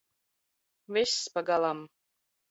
[0.95, 1.85] Viss pagalam!